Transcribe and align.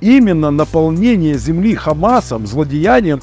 Именно 0.00 0.50
наполнение 0.50 1.36
земли 1.36 1.74
Хамасом, 1.74 2.46
злодеянием, 2.46 3.20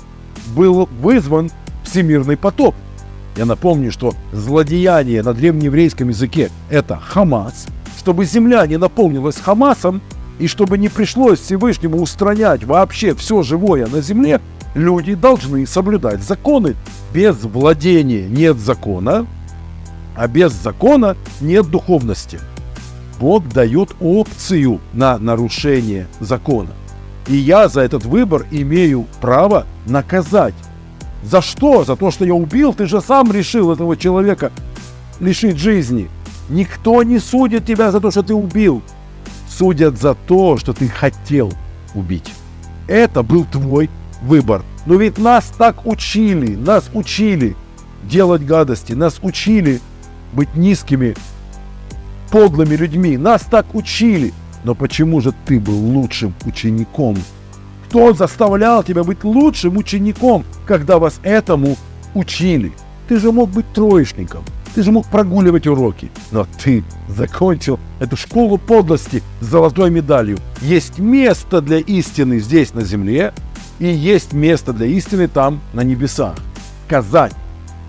был 0.56 0.88
вызван 1.02 1.50
всемирный 1.84 2.38
потоп. 2.38 2.76
Я 3.36 3.46
напомню, 3.46 3.92
что 3.92 4.14
злодеяние 4.32 5.24
на 5.24 5.34
древнееврейском 5.34 6.10
языке– 6.10 6.50
это 6.70 6.98
Хамас. 6.98 7.68
Чтобы 7.98 8.26
земля 8.26 8.66
не 8.68 8.78
наполнилась 8.78 9.38
Хамасом, 9.38 10.02
и 10.40 10.48
чтобы 10.48 10.78
не 10.78 10.90
пришлось 10.90 11.40
Всевышнему 11.40 12.02
устранять 12.02 12.64
вообще 12.64 13.16
все 13.16 13.42
живое 13.42 13.88
на 13.88 14.02
земле, 14.02 14.40
люди 14.76 15.16
должны 15.16 15.66
соблюдать 15.66 16.22
законы. 16.22 16.76
Без 17.14 17.38
владения 17.44 18.28
нет 18.28 18.58
закона, 18.58 19.26
а 20.16 20.28
без 20.28 20.52
закона 20.52 21.16
нет 21.42 21.70
духовности. 21.70 22.40
Бог 23.20 23.48
дает 23.50 23.96
опцию 24.00 24.80
на 24.94 25.18
нарушение 25.18 26.08
закона. 26.20 26.70
И 27.28 27.36
я 27.36 27.68
за 27.68 27.82
этот 27.82 28.06
выбор 28.06 28.46
имею 28.52 29.06
право 29.20 29.66
наказать. 29.86 30.54
За 31.24 31.42
что? 31.42 31.84
За 31.84 31.96
то, 31.96 32.12
что 32.12 32.26
я 32.26 32.34
убил? 32.34 32.74
Ты 32.74 32.86
же 32.86 33.02
сам 33.02 33.32
решил 33.32 33.72
этого 33.72 33.98
человека 33.98 34.52
лишить 35.20 35.58
жизни. 35.58 36.10
Никто 36.50 37.04
не 37.04 37.20
судит 37.20 37.66
тебя 37.66 37.92
за 37.92 38.00
то, 38.00 38.12
что 38.12 38.24
ты 38.24 38.34
убил. 38.34 38.82
Судят 39.50 40.00
за 40.00 40.14
то, 40.14 40.58
что 40.58 40.74
ты 40.74 40.88
хотел 40.88 41.52
убить. 41.96 42.32
Это 42.88 43.24
был 43.24 43.46
твой 43.46 43.90
выбор. 44.22 44.64
Но 44.86 44.96
ведь 44.96 45.18
нас 45.18 45.52
так 45.58 45.86
учили, 45.86 46.56
нас 46.56 46.90
учили 46.94 47.56
делать 48.04 48.46
гадости, 48.46 48.94
нас 48.94 49.20
учили 49.22 49.82
быть 50.32 50.56
низкими, 50.56 51.16
подлыми 52.32 52.76
людьми. 52.76 53.18
Нас 53.18 53.44
так 53.44 53.74
учили. 53.74 54.34
Но 54.64 54.76
почему 54.76 55.22
же 55.22 55.34
ты 55.46 55.60
был 55.60 55.78
лучшим 55.78 56.34
учеником? 56.46 57.18
Кто 57.88 58.14
заставлял 58.14 58.84
тебя 58.84 59.04
быть 59.04 59.24
лучшим 59.24 59.78
учеником, 59.78 60.44
когда 60.66 61.00
вас 61.00 61.20
этому 61.24 61.78
учили? 62.14 62.74
Ты 63.08 63.20
же 63.20 63.32
мог 63.32 63.50
быть 63.50 63.72
троечником. 63.74 64.44
Ты 64.76 64.84
же 64.84 64.92
мог 64.92 65.08
прогуливать 65.08 65.66
уроки, 65.66 66.12
но 66.32 66.46
ты 66.64 66.84
закончил 67.08 67.80
эту 68.00 68.16
школу 68.16 68.60
подлости 68.60 69.24
с 69.42 69.46
золотой 69.46 69.90
медалью. 69.90 70.38
Есть 70.62 71.00
место 71.00 71.62
для 71.62 71.80
истины 71.80 72.40
здесь 72.40 72.76
на 72.76 72.82
земле, 72.82 73.34
и 73.80 73.88
есть 73.88 74.34
место 74.34 74.74
для 74.74 74.86
истины 74.86 75.28
там, 75.28 75.62
на 75.74 75.82
небесах. 75.82 76.36
Сказать, 76.86 77.34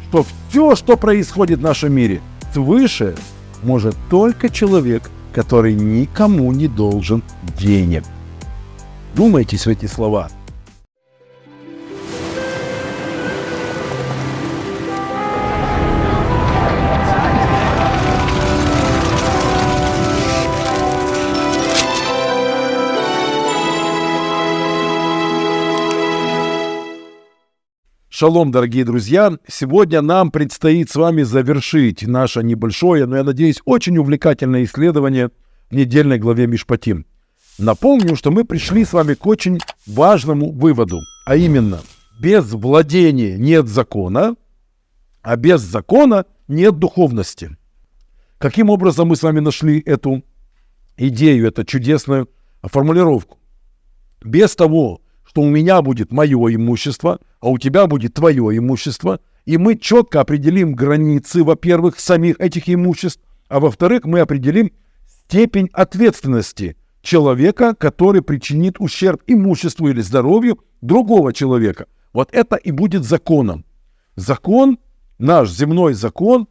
что 0.08 0.24
все, 0.48 0.76
что 0.76 0.96
происходит 0.96 1.58
в 1.58 1.62
нашем 1.62 1.92
мире, 1.92 2.22
свыше 2.54 3.16
может 3.62 3.96
только 4.10 4.48
человек, 4.48 5.10
который 5.32 5.74
никому 5.74 6.52
не 6.52 6.68
должен 6.68 7.22
денег. 7.58 8.04
Думайтесь 9.14 9.66
в 9.66 9.68
эти 9.68 9.86
слова– 9.86 10.30
Шалом, 28.18 28.50
дорогие 28.50 28.84
друзья! 28.84 29.38
Сегодня 29.46 30.02
нам 30.02 30.32
предстоит 30.32 30.90
с 30.90 30.96
вами 30.96 31.22
завершить 31.22 32.04
наше 32.04 32.42
небольшое, 32.42 33.06
но, 33.06 33.16
я 33.16 33.22
надеюсь, 33.22 33.62
очень 33.64 33.96
увлекательное 33.96 34.64
исследование 34.64 35.30
в 35.70 35.76
недельной 35.76 36.18
главе 36.18 36.48
Мишпатим. 36.48 37.06
Напомню, 37.60 38.16
что 38.16 38.32
мы 38.32 38.42
пришли 38.44 38.84
с 38.84 38.92
вами 38.92 39.14
к 39.14 39.24
очень 39.24 39.60
важному 39.86 40.50
выводу, 40.50 40.98
а 41.26 41.36
именно, 41.36 41.78
без 42.20 42.50
владения 42.50 43.38
нет 43.38 43.68
закона, 43.68 44.34
а 45.22 45.36
без 45.36 45.60
закона 45.60 46.26
нет 46.48 46.76
духовности. 46.76 47.56
Каким 48.38 48.68
образом 48.68 49.06
мы 49.06 49.14
с 49.14 49.22
вами 49.22 49.38
нашли 49.38 49.78
эту 49.78 50.24
идею, 50.96 51.46
эту 51.46 51.62
чудесную 51.62 52.28
формулировку? 52.64 53.38
Без 54.24 54.56
того, 54.56 55.02
что 55.28 55.42
у 55.42 55.48
меня 55.50 55.82
будет 55.82 56.10
мое 56.10 56.54
имущество, 56.54 57.20
а 57.40 57.50
у 57.50 57.58
тебя 57.58 57.86
будет 57.86 58.14
твое 58.14 58.56
имущество, 58.56 59.20
и 59.44 59.58
мы 59.58 59.76
четко 59.76 60.22
определим 60.22 60.74
границы, 60.74 61.44
во-первых, 61.44 62.00
самих 62.00 62.40
этих 62.40 62.70
имуществ, 62.70 63.20
а 63.48 63.60
во-вторых, 63.60 64.04
мы 64.04 64.20
определим 64.20 64.72
степень 65.06 65.68
ответственности 65.74 66.76
человека, 67.02 67.74
который 67.74 68.22
причинит 68.22 68.76
ущерб 68.78 69.22
имуществу 69.26 69.88
или 69.88 70.00
здоровью 70.00 70.60
другого 70.80 71.34
человека. 71.34 71.86
Вот 72.14 72.30
это 72.32 72.56
и 72.56 72.70
будет 72.70 73.04
законом. 73.04 73.66
Закон, 74.16 74.78
наш 75.18 75.50
земной 75.50 75.92
закон, 75.92 76.48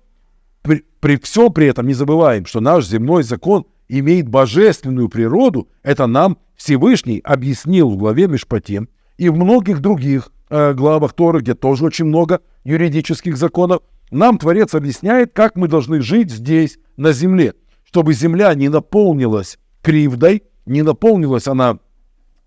при, 0.62 0.86
при 1.00 1.18
всем 1.18 1.52
при 1.52 1.66
этом 1.66 1.88
не 1.88 1.96
забываем, 1.96 2.46
что 2.46 2.60
наш 2.60 2.86
земной 2.86 3.24
закон 3.24 3.66
имеет 3.90 4.30
божественную 4.30 5.10
природу, 5.10 5.68
это 5.82 6.06
нам 6.06 6.38
Всевышний 6.58 7.22
объяснил 7.24 7.92
в 7.92 7.98
главе 7.98 8.28
Мишпате 8.28 8.88
и 9.18 9.30
в 9.30 9.36
многих 9.36 9.80
других 9.80 10.32
э, 10.50 10.74
главах 10.74 11.14
Торы, 11.14 11.40
где 11.40 11.54
тоже 11.54 11.86
очень 11.86 12.06
много 12.06 12.42
юридических 12.64 13.38
законов, 13.38 13.82
нам 14.10 14.38
Творец 14.38 14.74
объясняет, 14.74 15.32
как 15.34 15.56
мы 15.56 15.68
должны 15.68 16.02
жить 16.02 16.32
здесь, 16.32 16.80
на 16.98 17.14
земле, 17.14 17.54
чтобы 17.86 18.14
земля 18.14 18.54
не 18.56 18.70
наполнилась 18.70 19.60
кривдой, 19.84 20.44
не 20.66 20.82
наполнилась 20.82 21.48
она 21.48 21.78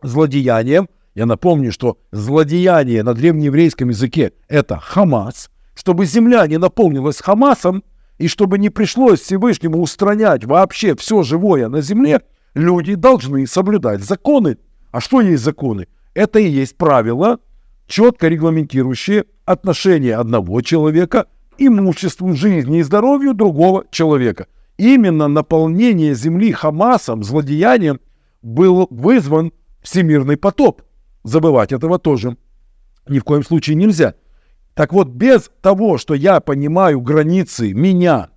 злодеянием. 0.02 0.88
Я 1.14 1.26
напомню, 1.26 1.70
что 1.70 1.98
злодеяние 2.10 3.02
на 3.04 3.14
древнееврейском 3.14 3.90
языке– 3.90 4.32
это 4.48 4.78
Хамас. 4.78 5.50
Чтобы 5.74 6.04
земля 6.04 6.46
не 6.46 6.58
наполнилась 6.58 7.20
Хамасом, 7.20 7.84
и 8.18 8.26
чтобы 8.26 8.58
не 8.58 8.70
пришлось 8.70 9.20
Всевышнему 9.20 9.80
устранять 9.80 10.44
вообще 10.44 10.96
все 10.96 11.22
живое 11.22 11.68
на 11.68 11.80
земле– 11.80 12.22
люди 12.54 12.94
должны 12.94 13.46
соблюдать 13.46 14.02
законы. 14.02 14.58
А 14.90 15.00
что 15.00 15.20
есть 15.20 15.42
законы? 15.42 15.86
Это 16.14 16.38
и 16.38 16.48
есть 16.48 16.76
правила, 16.76 17.38
четко 17.86 18.28
регламентирующие 18.28 19.26
отношения 19.44 20.16
одного 20.16 20.60
человека 20.60 21.26
имуществу, 21.58 22.34
жизни 22.34 22.78
и 22.78 22.82
здоровью 22.82 23.34
другого 23.34 23.84
человека. 23.90 24.46
Именно 24.78 25.28
наполнение 25.28 26.14
земли 26.14 26.52
Хамасом, 26.52 27.22
злодеянием, 27.22 28.00
был 28.42 28.88
вызван 28.90 29.52
всемирный 29.82 30.36
потоп. 30.36 30.82
Забывать 31.22 31.72
этого 31.72 31.98
тоже 31.98 32.36
ни 33.08 33.18
в 33.18 33.24
коем 33.24 33.44
случае 33.44 33.76
нельзя. 33.76 34.14
Так 34.74 34.92
вот, 34.92 35.08
без 35.08 35.50
того, 35.60 35.98
что 35.98 36.14
я 36.14 36.40
понимаю 36.40 37.00
границы 37.00 37.74
меня 37.74 38.30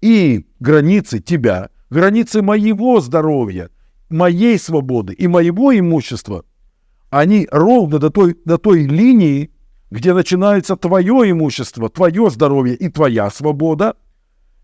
и 0.00 0.46
границы 0.58 1.20
тебя– 1.20 1.68
границы 1.90 2.40
моего 2.42 3.00
здоровья, 3.00 3.70
моей 4.08 4.58
свободы 4.58 5.12
и 5.12 5.26
моего 5.26 5.76
имущества, 5.76 6.44
они 7.10 7.48
ровно 7.50 7.98
до 7.98 8.10
той, 8.10 8.36
до 8.44 8.56
той 8.56 8.84
линии, 8.84 9.50
где 9.90 10.14
начинается 10.14 10.76
твое 10.76 11.30
имущество, 11.30 11.88
твое 11.88 12.30
здоровье 12.30 12.76
и 12.76 12.88
твоя 12.88 13.28
свобода. 13.30 13.96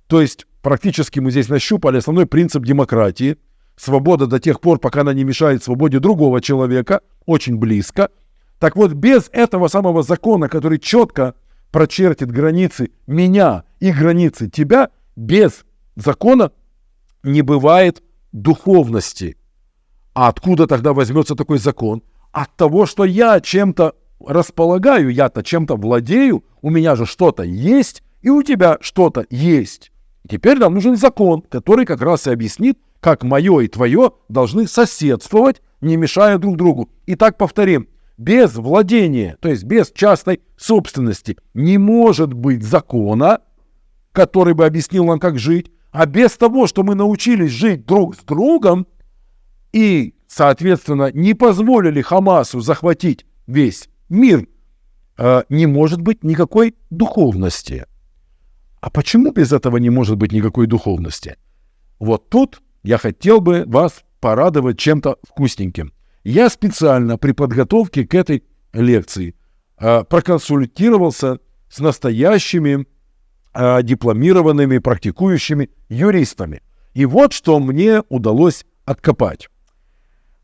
То 0.07 0.21
есть 0.21 0.47
практически 0.63 1.19
мы 1.19 1.33
здесь 1.33 1.49
нащупали 1.49 1.99
основной 1.99 2.27
принцип 2.27 2.65
демократии. 2.65 3.37
Свобода 3.77 4.27
до 4.27 4.39
тех 4.39 4.61
пор, 4.61 4.79
пока 4.79 5.01
она 5.01 5.13
не 5.13 5.25
мешает 5.25 5.63
свободе 5.63 5.99
другого 5.99 6.41
человека, 6.41 7.01
очень 7.27 7.59
близко. 7.59 8.11
Так 8.59 8.77
вот, 8.77 8.93
без 8.93 9.29
этого 9.33 9.69
самого 9.69 10.03
закона, 10.03 10.49
который 10.49 10.79
четко 10.79 11.35
прочертит 11.73 12.31
границы 12.31 12.91
меня 13.07 13.65
и 13.81 13.91
границы 13.91 14.49
тебя, 14.49 14.91
без 15.15 15.67
закона 15.97 16.53
не 17.27 17.43
бывает 17.43 18.03
духовности. 18.33 19.37
А 20.15 20.29
откуда 20.29 20.67
тогда 20.67 20.95
возьмется 20.95 21.35
такой 21.35 21.59
закон? 21.59 22.03
От 22.33 22.55
того, 22.57 22.87
что 22.87 23.05
я 23.05 23.41
чем-то 23.41 23.95
располагаю, 24.25 25.11
я-то 25.11 25.43
чем-то 25.43 25.77
владею, 25.77 26.45
у 26.63 26.71
меня 26.71 26.97
же 26.97 27.05
что-то 27.05 27.43
есть, 27.43 28.03
и 28.23 28.31
у 28.31 28.43
тебя 28.43 28.79
что-то 28.81 29.27
есть. 29.29 29.93
Теперь 30.29 30.59
нам 30.59 30.75
нужен 30.75 30.97
закон, 30.97 31.43
который 31.43 31.85
как 31.85 32.01
раз 32.01 32.27
и 32.27 32.31
объяснит, 32.31 32.79
как 33.01 33.23
мое 33.23 33.61
и 33.61 33.69
твое 33.69 34.13
должны 34.29 34.67
соседствовать, 34.67 35.61
не 35.81 35.97
мешая 35.97 36.39
друг 36.39 36.57
другу. 36.57 36.89
Итак, 37.07 37.37
повторим. 37.37 37.89
Без 38.17 38.55
владения, 38.55 39.37
то 39.41 39.51
есть 39.51 39.65
без 39.65 39.93
частной 39.93 40.41
собственности, 40.57 41.37
не 41.53 41.77
может 41.77 42.33
быть 42.33 42.63
закона, 42.63 43.41
который 44.13 44.55
бы 44.55 44.65
объяснил 44.65 45.05
нам, 45.05 45.21
как 45.21 45.39
жить, 45.39 45.71
а 45.93 46.07
без 46.07 46.37
того, 46.37 46.67
что 46.67 46.83
мы 46.83 46.95
научились 46.95 47.51
жить 47.51 47.87
друг 47.87 48.17
с 48.17 48.21
другом 48.21 48.87
и, 49.73 50.15
соответственно, 50.29 51.11
не 51.13 51.35
позволили 51.35 52.03
Хамасу 52.03 52.61
захватить 52.61 53.27
весь 53.47 53.89
мир, 54.09 54.47
э, 55.19 55.43
не 55.49 55.67
может 55.67 56.01
быть 56.01 56.25
никакой 56.25 56.75
духовности. 56.91 57.87
А 58.81 58.91
почему 58.91 59.33
без 59.33 59.53
этого 59.53 59.79
не 59.79 59.91
может 59.91 60.17
быть 60.17 60.33
никакой 60.33 60.67
духовности? 60.67 61.37
Вот 61.99 62.29
тут 62.29 62.63
я 62.83 62.99
хотел 62.99 63.41
бы 63.41 63.65
вас 63.67 64.05
порадовать 64.21 64.79
чем-то 64.79 65.19
вкусненьким. 65.23 65.93
Я 66.25 66.49
специально 66.51 67.19
при 67.19 67.33
подготовке 67.33 68.07
к 68.07 68.15
этой 68.15 68.45
лекции 68.73 69.35
э, 69.79 70.05
проконсультировался 70.05 71.39
с 71.69 71.79
настоящими 71.81 72.87
э, 73.57 73.83
дипломированными 73.83 74.79
практикующими 74.79 75.71
юристами. 75.89 76.63
И 76.95 77.07
вот 77.07 77.33
что 77.33 77.59
мне 77.59 78.03
удалось 78.09 78.67
откопать. 78.85 79.49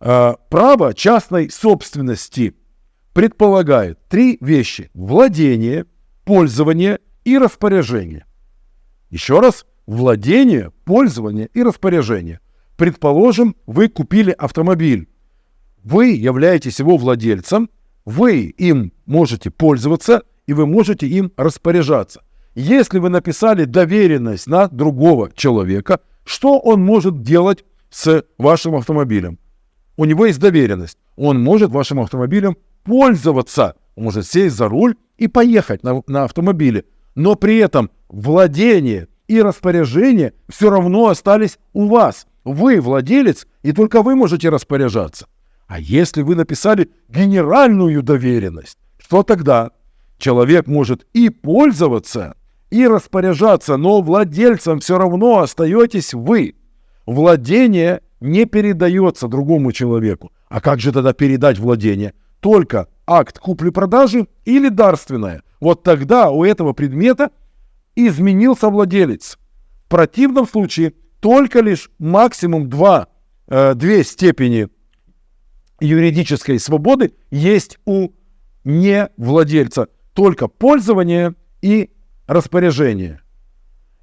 Э, 0.00 0.34
право 0.48 0.94
частной 0.94 1.50
собственности 1.50 2.54
предполагает 3.12 3.98
три 4.08 4.38
вещи. 4.40 4.90
Владение, 4.94 5.84
пользование 6.24 6.98
и 7.24 7.38
распоряжение. 7.38 8.24
Еще 9.10 9.40
раз, 9.40 9.66
владение, 9.86 10.72
пользование 10.84 11.48
и 11.52 11.62
распоряжение. 11.62 12.40
Предположим, 12.76 13.54
вы 13.66 13.88
купили 13.88 14.30
автомобиль. 14.30 15.08
Вы 15.84 16.12
являетесь 16.12 16.78
его 16.78 16.96
владельцем, 16.96 17.68
вы 18.04 18.44
им 18.46 18.92
можете 19.04 19.50
пользоваться, 19.50 20.22
и 20.46 20.52
вы 20.52 20.66
можете 20.66 21.06
им 21.06 21.32
распоряжаться. 21.36 22.22
Если 22.54 22.98
вы 22.98 23.08
написали 23.08 23.64
доверенность 23.64 24.46
на 24.46 24.68
другого 24.68 25.30
человека, 25.34 26.00
что 26.24 26.58
он 26.58 26.84
может 26.84 27.22
делать 27.22 27.64
с 27.90 28.24
вашим 28.36 28.74
автомобилем? 28.74 29.38
У 29.96 30.04
него 30.04 30.26
есть 30.26 30.38
доверенность. 30.38 30.98
Он 31.16 31.42
может 31.42 31.70
вашим 31.70 32.00
автомобилем 32.00 32.56
пользоваться. 32.84 33.76
Он 33.94 34.04
может 34.04 34.26
сесть 34.26 34.56
за 34.56 34.68
руль 34.68 34.96
и 35.16 35.28
поехать 35.28 35.82
на, 35.82 36.02
на 36.06 36.24
автомобиле. 36.24 36.84
Но 37.14 37.36
при 37.36 37.58
этом 37.58 37.90
владение 38.08 39.08
и 39.28 39.40
распоряжение 39.40 40.34
все 40.48 40.70
равно 40.70 41.08
остались 41.08 41.58
у 41.72 41.86
вас. 41.86 42.26
Вы 42.44 42.80
владелец, 42.80 43.46
и 43.62 43.72
только 43.72 44.02
вы 44.02 44.14
можете 44.14 44.48
распоряжаться. 44.48 45.26
А 45.68 45.78
если 45.78 46.22
вы 46.22 46.34
написали 46.34 46.90
генеральную 47.08 48.02
доверенность, 48.02 48.78
что 48.98 49.22
тогда? 49.22 49.70
Человек 50.18 50.66
может 50.66 51.06
и 51.14 51.30
пользоваться, 51.30 52.36
и 52.72 52.86
распоряжаться, 52.88 53.76
но 53.76 54.00
владельцем 54.00 54.80
все 54.80 54.96
равно 54.96 55.40
остаетесь 55.40 56.14
вы. 56.14 56.54
Владение 57.04 58.00
не 58.20 58.46
передается 58.46 59.28
другому 59.28 59.72
человеку. 59.72 60.32
А 60.48 60.62
как 60.62 60.80
же 60.80 60.90
тогда 60.90 61.12
передать 61.12 61.58
владение? 61.58 62.14
Только 62.40 62.88
акт 63.06 63.38
купли-продажи 63.38 64.26
или 64.46 64.70
дарственное. 64.70 65.42
Вот 65.60 65.82
тогда 65.82 66.30
у 66.30 66.44
этого 66.44 66.72
предмета 66.72 67.30
изменился 67.94 68.70
владелец. 68.70 69.38
В 69.84 69.88
противном 69.90 70.48
случае 70.48 70.94
только 71.20 71.60
лишь 71.60 71.90
максимум 71.98 72.70
два, 72.70 73.08
э, 73.48 73.74
две 73.74 74.02
степени 74.02 74.68
юридической 75.78 76.58
свободы 76.58 77.12
есть 77.30 77.78
у 77.84 78.08
не 78.64 79.10
владельца. 79.18 79.88
Только 80.14 80.48
пользование 80.48 81.34
и 81.60 81.90
распоряжение. 82.26 83.20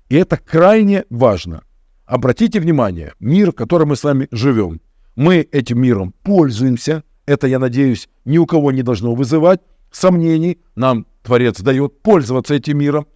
И 0.09 0.15
это 0.15 0.37
крайне 0.37 1.05
важно. 1.09 1.63
Обратите 2.05 2.59
внимание, 2.59 3.13
мир, 3.19 3.51
в 3.51 3.55
котором 3.55 3.89
мы 3.89 3.95
с 3.95 4.03
вами 4.03 4.27
живем, 4.31 4.81
мы 5.15 5.47
этим 5.51 5.81
миром 5.81 6.13
пользуемся. 6.23 7.03
Это, 7.25 7.45
я 7.45 7.59
надеюсь, 7.59 8.09
ни 8.25 8.37
у 8.37 8.45
кого 8.45 8.71
не 8.71 8.81
должно 8.81 9.13
вызывать 9.13 9.61
сомнений. 9.91 10.59
Нам 10.75 11.05
Творец 11.21 11.61
дает 11.61 12.01
пользоваться 12.01 12.55
этим 12.55 12.79
миром. 12.79 13.07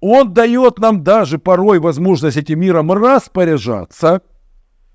Он 0.00 0.32
дает 0.32 0.78
нам 0.78 1.04
даже 1.04 1.38
порой 1.38 1.78
возможность 1.78 2.36
этим 2.36 2.60
миром 2.60 2.90
распоряжаться. 2.90 4.22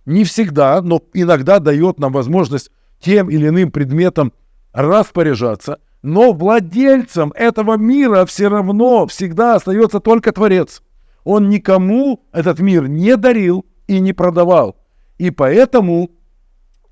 Не 0.05 0.23
всегда, 0.23 0.81
но 0.81 1.01
иногда 1.13 1.59
дает 1.59 1.99
нам 1.99 2.11
возможность 2.11 2.71
тем 2.99 3.29
или 3.29 3.47
иным 3.47 3.71
предметом 3.71 4.33
распоряжаться. 4.73 5.79
Но 6.05 6.33
владельцем 6.33 7.31
этого 7.35 7.77
мира 7.77 8.27
все 8.27 8.47
равно 8.47 9.07
всегда 9.07 9.55
остается 9.55 9.99
только 9.99 10.31
Творец. 10.31 10.83
Он 11.23 11.49
никому 11.49 12.23
этот 12.31 12.59
мир 12.59 12.87
не 12.87 13.17
дарил 13.17 13.65
и 13.87 13.99
не 13.99 14.13
продавал. 14.13 14.75
И 15.17 15.31
поэтому 15.31 16.11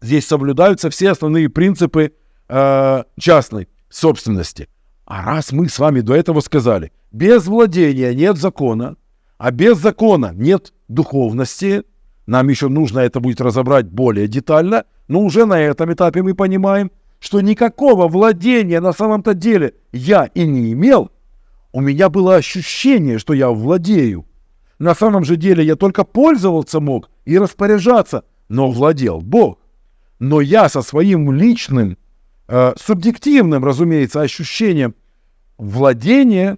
здесь 0.02 0.26
соблюдаются 0.26 0.90
все 0.90 1.12
основные 1.12 1.48
принципы 1.48 2.14
э, 2.50 3.04
частной 3.20 3.70
собственности. 3.88 4.68
А 5.06 5.24
раз 5.24 5.52
мы 5.52 5.70
с 5.70 5.78
вами 5.78 6.00
до 6.00 6.16
этого 6.16 6.40
сказали, 6.40 6.92
без 7.12 7.46
владения 7.46 8.16
нет 8.16 8.38
закона, 8.38 8.96
а 9.38 9.52
без 9.52 9.78
закона 9.78 10.32
нет 10.34 10.74
духовности, 10.88 11.84
нам 12.26 12.50
еще 12.50 12.68
нужно 12.68 13.02
это 13.02 13.20
будет 13.20 13.42
разобрать 13.42 13.86
более 13.86 14.28
детально, 14.28 14.86
но 15.08 15.20
уже 15.20 15.46
на 15.46 15.62
этом 15.62 15.94
этапе 15.94 16.24
мы 16.24 16.34
понимаем, 16.34 16.90
что 17.24 17.40
никакого 17.40 18.10
владения 18.10 18.82
на 18.82 18.92
самом-то 18.92 19.34
деле 19.34 19.76
я 19.94 20.26
и 20.26 20.46
не 20.46 20.74
имел, 20.74 21.10
у 21.72 21.80
меня 21.80 22.10
было 22.10 22.36
ощущение, 22.36 23.18
что 23.18 23.32
я 23.34 23.50
владею. 23.50 24.26
На 24.78 24.94
самом 24.94 25.24
же 25.24 25.38
деле 25.38 25.64
я 25.64 25.78
только 25.78 26.04
пользоваться 26.04 26.82
мог 26.82 27.10
и 27.24 27.38
распоряжаться, 27.38 28.26
но 28.50 28.70
владел 28.70 29.22
Бог. 29.22 29.60
Но 30.20 30.42
я 30.42 30.68
со 30.68 30.82
своим 30.82 31.32
личным, 31.32 31.98
э, 32.50 32.74
субъективным, 32.78 33.64
разумеется, 33.64 34.20
ощущением 34.20 34.94
владения 35.58 36.58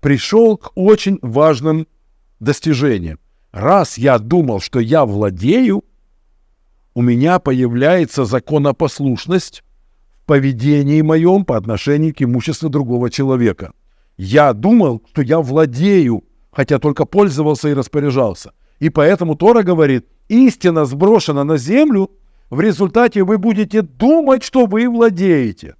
пришел 0.00 0.56
к 0.56 0.72
очень 0.74 1.18
важным 1.20 1.86
достижениям. 2.40 3.18
Раз 3.52 3.98
я 3.98 4.18
думал, 4.18 4.60
что 4.60 4.80
я 4.80 5.04
владею, 5.04 5.84
у 6.94 7.02
меня 7.02 7.38
появляется 7.38 8.24
законопослушность 8.24 9.62
в 10.22 10.26
поведении 10.26 11.00
моем 11.02 11.44
по 11.44 11.56
отношению 11.56 12.14
к 12.14 12.22
имуществу 12.22 12.68
другого 12.68 13.10
человека. 13.10 13.72
Я 14.16 14.52
думал, 14.52 15.02
что 15.12 15.22
я 15.22 15.40
владею, 15.40 16.24
хотя 16.52 16.78
только 16.78 17.04
пользовался 17.04 17.68
и 17.68 17.74
распоряжался. 17.74 18.52
И 18.78 18.90
поэтому 18.90 19.36
Тора 19.36 19.62
говорит, 19.62 20.06
истина 20.28 20.84
сброшена 20.84 21.44
на 21.44 21.56
землю, 21.56 22.10
в 22.50 22.60
результате 22.60 23.24
вы 23.24 23.38
будете 23.38 23.82
думать, 23.82 24.42
что 24.42 24.66
вы 24.66 24.88
владеете. 24.88 25.76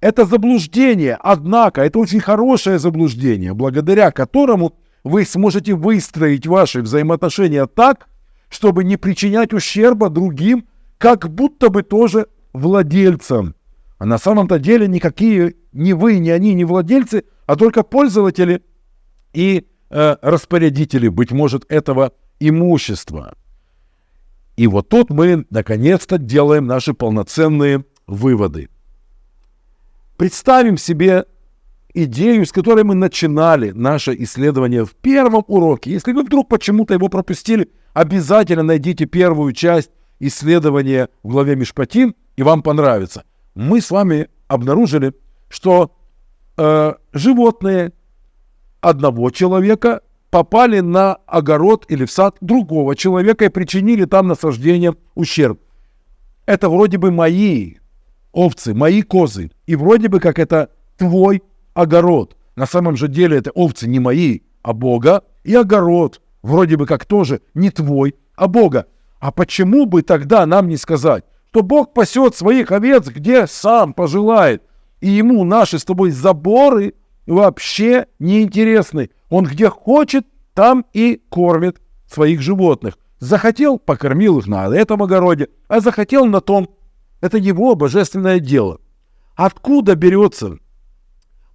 Это 0.00 0.24
заблуждение, 0.24 1.16
однако 1.20 1.82
это 1.82 1.98
очень 1.98 2.20
хорошее 2.20 2.78
заблуждение, 2.78 3.54
благодаря 3.54 4.10
которому 4.10 4.74
вы 5.04 5.24
сможете 5.24 5.74
выстроить 5.74 6.46
ваши 6.46 6.82
взаимоотношения 6.82 7.66
так, 7.66 8.08
чтобы 8.48 8.84
не 8.84 8.96
причинять 8.96 9.52
ущерба 9.52 10.08
другим, 10.08 10.66
как 10.98 11.28
будто 11.28 11.68
бы 11.68 11.82
тоже 11.82 12.28
владельцам. 12.52 13.54
А 13.98 14.06
на 14.06 14.18
самом-то 14.18 14.58
деле 14.58 14.88
никакие 14.88 15.54
ни 15.72 15.92
вы, 15.92 16.18
ни 16.18 16.30
они 16.30 16.54
не 16.54 16.64
владельцы, 16.64 17.24
а 17.46 17.56
только 17.56 17.82
пользователи 17.82 18.62
и 19.32 19.66
э, 19.90 20.16
распорядители, 20.22 21.08
быть 21.08 21.32
может, 21.32 21.64
этого 21.70 22.12
имущества. 22.40 23.34
И 24.56 24.66
вот 24.66 24.88
тут 24.88 25.10
мы 25.10 25.46
наконец-то 25.50 26.18
делаем 26.18 26.66
наши 26.66 26.94
полноценные 26.94 27.84
выводы. 28.06 28.68
Представим 30.16 30.78
себе 30.78 31.26
идею, 32.04 32.44
с 32.44 32.52
которой 32.52 32.84
мы 32.84 32.94
начинали 32.94 33.70
наше 33.70 34.14
исследование 34.14 34.84
в 34.84 34.94
первом 34.94 35.44
уроке. 35.48 35.90
Если 35.90 36.12
вы 36.12 36.24
вдруг 36.24 36.48
почему-то 36.48 36.94
его 36.94 37.08
пропустили, 37.08 37.70
обязательно 37.94 38.62
найдите 38.62 39.06
первую 39.06 39.52
часть 39.52 39.90
исследования 40.20 41.08
в 41.22 41.30
главе 41.30 41.56
Мишпатин, 41.56 42.14
и 42.36 42.42
вам 42.42 42.62
понравится. 42.62 43.24
Мы 43.54 43.80
с 43.80 43.90
вами 43.90 44.28
обнаружили, 44.46 45.14
что 45.48 45.96
э, 46.58 46.94
животные 47.12 47.92
одного 48.82 49.30
человека 49.30 50.02
попали 50.30 50.80
на 50.80 51.14
огород 51.26 51.86
или 51.88 52.04
в 52.04 52.10
сад 52.10 52.36
другого 52.42 52.94
человека 52.94 53.46
и 53.46 53.48
причинили 53.48 54.04
там 54.04 54.28
насаждением 54.28 54.98
ущерб. 55.14 55.58
Это 56.44 56.68
вроде 56.68 56.98
бы 56.98 57.10
мои 57.10 57.76
овцы, 58.32 58.74
мои 58.74 59.00
козы. 59.00 59.50
И 59.66 59.76
вроде 59.76 60.08
бы 60.08 60.20
как 60.20 60.38
это 60.38 60.68
твой 60.98 61.42
огород. 61.76 62.36
На 62.56 62.66
самом 62.66 62.96
же 62.96 63.06
деле 63.06 63.36
это 63.36 63.50
овцы 63.52 63.86
не 63.86 64.00
мои, 64.00 64.40
а 64.62 64.72
Бога. 64.72 65.22
И 65.44 65.54
огород 65.54 66.20
вроде 66.42 66.76
бы 66.76 66.86
как 66.86 67.04
тоже 67.04 67.42
не 67.54 67.70
твой, 67.70 68.16
а 68.34 68.48
Бога. 68.48 68.86
А 69.20 69.30
почему 69.30 69.86
бы 69.86 70.02
тогда 70.02 70.46
нам 70.46 70.68
не 70.68 70.76
сказать, 70.76 71.24
что 71.56 71.62
Бог 71.62 71.94
пасет 71.94 72.36
своих 72.36 72.70
овец, 72.70 73.08
где 73.08 73.46
сам 73.46 73.94
пожелает, 73.94 74.62
и 75.00 75.08
ему 75.08 75.42
наши 75.42 75.78
с 75.78 75.86
тобой 75.86 76.10
заборы 76.10 76.92
вообще 77.26 78.08
не 78.18 78.42
интересны. 78.42 79.08
Он 79.30 79.46
где 79.46 79.70
хочет, 79.70 80.26
там 80.52 80.84
и 80.92 81.22
кормит 81.30 81.80
своих 82.06 82.42
животных. 82.42 82.98
Захотел, 83.20 83.78
покормил 83.78 84.38
их 84.38 84.46
на 84.46 84.68
этом 84.68 85.02
огороде, 85.02 85.48
а 85.66 85.80
захотел 85.80 86.26
на 86.26 86.42
том. 86.42 86.68
Это 87.22 87.38
его 87.38 87.74
божественное 87.74 88.38
дело. 88.38 88.80
Откуда 89.34 89.94
берется 89.94 90.58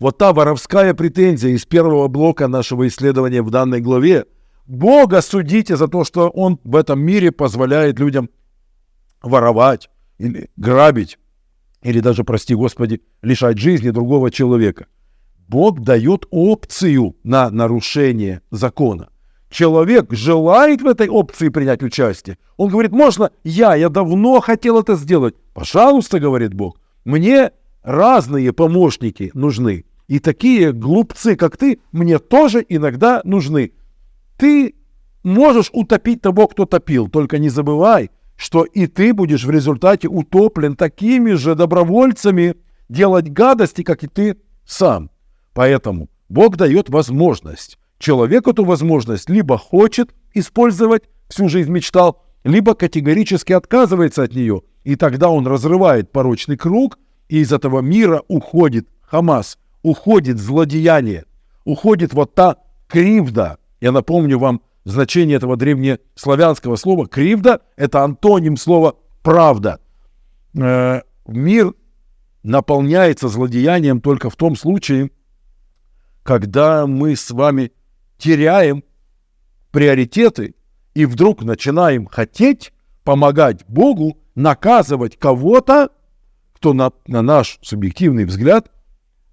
вот 0.02 0.18
та 0.18 0.34
воровская 0.34 0.96
претензия 0.96 1.52
из 1.52 1.64
первого 1.66 2.08
блока 2.08 2.48
нашего 2.48 2.88
исследования 2.88 3.44
в 3.44 3.52
данной 3.52 3.82
главе, 3.82 4.26
Бога 4.66 5.22
судите 5.22 5.78
за 5.78 5.88
то, 5.88 6.04
что 6.04 6.30
Он 6.30 6.60
в 6.64 6.76
этом 6.76 7.00
мире 7.00 7.32
позволяет 7.32 8.00
людям 8.00 8.32
воровать, 9.22 9.92
или 10.18 10.50
грабить, 10.58 11.20
или 11.84 12.00
даже, 12.00 12.24
прости 12.24 12.56
Господи, 12.56 13.04
лишать 13.22 13.60
жизни 13.60 13.92
другого 13.92 14.32
человека. 14.32 14.88
Бог 15.48 15.82
дает 15.82 16.26
опцию 16.32 17.16
на 17.24 17.52
нарушение 17.52 18.42
закона. 18.50 19.10
Человек 19.52 20.12
желает 20.14 20.82
в 20.82 20.88
этой 20.88 21.10
опции 21.10 21.50
принять 21.50 21.84
участие. 21.84 22.40
Он 22.58 22.70
говорит, 22.72 22.92
можно 22.92 23.30
я, 23.44 23.76
я 23.76 23.90
давно 23.90 24.40
хотел 24.40 24.80
это 24.80 24.96
сделать. 24.96 25.36
Пожалуйста, 25.54 26.20
говорит 26.20 26.56
Бог, 26.56 26.80
мне 27.06 27.52
разные 27.84 28.52
помощники 28.52 29.30
нужны. 29.36 29.86
И 30.12 30.20
такие 30.20 30.74
глупцы, 30.74 31.38
как 31.38 31.56
ты, 31.56 31.80
мне 31.94 32.20
тоже 32.20 32.66
иногда 32.68 33.22
нужны. 33.24 33.72
Ты 34.38 34.76
можешь 35.24 35.70
утопить 35.72 36.22
того, 36.22 36.50
кто 36.50 36.66
топил, 36.66 37.08
только 37.08 37.38
не 37.38 37.48
забывай, 37.48 38.12
что 38.36 38.66
и 38.66 38.88
ты 38.88 39.14
будешь 39.14 39.46
в 39.46 39.50
результате 39.50 40.10
утоплен 40.10 40.76
такими 40.76 41.32
же 41.32 41.56
добровольцами 41.56 42.56
делать 42.90 43.32
гадости, 43.32 43.84
как 43.84 44.04
и 44.04 44.08
ты 44.08 44.36
сам. 44.66 45.12
Поэтому 45.54 46.10
Бог 46.28 46.58
дает 46.58 46.90
возможность. 46.90 47.80
Человек 47.98 48.50
эту 48.50 48.66
возможность 48.66 49.30
либо 49.30 49.58
хочет 49.58 50.14
использовать, 50.34 51.04
всю 51.30 51.48
жизнь 51.48 51.72
мечтал, 51.72 52.22
либо 52.44 52.76
категорически 52.76 53.54
отказывается 53.54 54.24
от 54.24 54.36
нее. 54.36 54.64
И 54.84 54.98
тогда 54.98 55.30
он 55.30 55.48
разрывает 55.48 56.12
порочный 56.12 56.58
круг, 56.58 57.00
и 57.30 57.38
из 57.38 57.54
этого 57.54 57.80
мира 57.80 58.24
уходит 58.28 58.90
Хамас, 59.04 59.58
уходит 59.84 60.38
злодеяние, 60.38 61.26
уходит 61.66 62.14
вот 62.14 62.34
та 62.36 62.58
кривда. 62.88 63.58
Я 63.80 63.92
напомню 63.92 64.40
вам 64.40 64.62
значение 64.84 65.38
этого 65.38 65.58
древнеславянского 65.58 66.76
слова. 66.76 67.08
Кривда– 67.08 67.62
это 67.76 68.04
антоним 68.04 68.58
слова 68.58 68.96
«правда». 69.22 69.80
Э, 70.60 71.02
мир 71.28 71.74
наполняется 72.44 73.28
злодеянием 73.28 74.02
только 74.02 74.30
в 74.30 74.36
том 74.36 74.56
случае, 74.56 75.12
когда 76.24 76.88
мы 76.88 77.16
с 77.16 77.32
вами 77.32 77.72
теряем 78.18 78.84
приоритеты 79.72 80.56
и 80.94 81.06
вдруг 81.06 81.44
начинаем 81.44 82.06
хотеть 82.06 82.74
помогать 83.04 83.66
Богу 83.68 84.18
наказывать 84.36 85.18
кого-то, 85.18 85.90
кто 86.54 86.74
на, 86.74 86.92
на 87.08 87.22
наш 87.22 87.58
субъективный 87.62 88.26
взгляд 88.26 88.72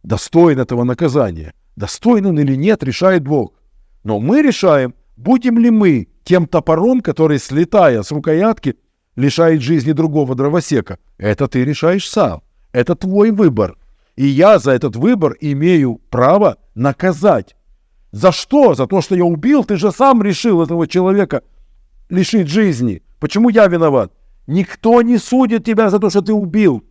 достоин 0.08 0.58
этого 0.58 0.84
наказания. 0.84 1.52
Достоин 1.76 2.26
он 2.26 2.40
или 2.40 2.56
нет, 2.56 2.82
решает 2.82 3.22
Бог. 3.22 3.54
Но 4.02 4.18
мы 4.18 4.42
решаем, 4.42 4.94
Будем 5.18 5.58
ли 5.58 5.70
мы 5.70 6.06
тем 6.22 6.46
топором, 6.46 7.00
который, 7.00 7.40
слетая 7.40 8.04
с 8.04 8.12
рукоятки, 8.12 8.76
лишает 9.16 9.62
жизни 9.62 9.90
другого 9.90 10.36
дровосека? 10.36 10.98
Это 11.18 11.48
ты 11.48 11.64
решаешь 11.64 12.08
сам. 12.08 12.42
Это 12.70 12.94
твой 12.94 13.32
выбор. 13.32 13.76
И 14.14 14.26
я 14.26 14.60
за 14.60 14.70
этот 14.70 14.94
выбор 14.94 15.34
имею 15.40 16.00
право 16.10 16.58
наказать. 16.76 17.56
За 18.12 18.30
что? 18.30 18.74
За 18.74 18.86
то, 18.86 19.00
что 19.00 19.16
я 19.16 19.24
убил? 19.24 19.64
Ты 19.64 19.76
же 19.76 19.90
сам 19.90 20.22
решил 20.22 20.62
этого 20.62 20.86
человека 20.86 21.42
лишить 22.08 22.46
жизни. 22.46 23.02
Почему 23.18 23.48
я 23.48 23.66
виноват? 23.66 24.12
Никто 24.46 25.02
не 25.02 25.18
судит 25.18 25.64
тебя 25.64 25.90
за 25.90 25.98
то, 25.98 26.10
что 26.10 26.22
ты 26.22 26.32
убил. 26.32 26.84